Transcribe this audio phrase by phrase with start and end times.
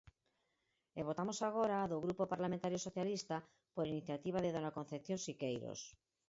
[0.99, 3.37] E votamos agora a do Grupo Parlamentario Socialista,
[3.75, 5.79] por iniciativa de dona Concepción Siqueiros.